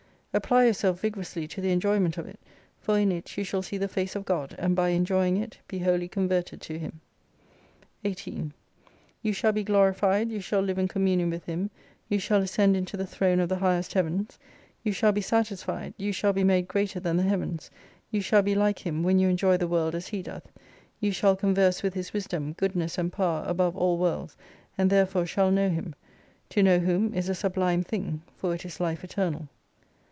[0.33, 2.39] Apply yourself vigorously to the enjoyment of it,
[2.79, 5.79] for in it you shall see the face of God, and by enjoying it, be
[5.79, 7.01] wholly converted to Him.
[8.05, 8.53] 18
[9.21, 11.69] You shall be glorified, you shall live in communion with Him,
[12.07, 14.39] you shall ascend into the Throne of the highest Heavens;
[14.83, 17.69] you shall be satisfied, you shall be made greater than the Heavens,
[18.09, 20.49] you shall be like Him, when you enjoy the world as He doth;
[21.01, 24.37] you shall converse with His wisdom, goodness, and power above all worlds,
[24.77, 25.93] and therefore shall know Him.
[26.51, 29.49] To know Whom is a sublime thing; for it is Life Eternal.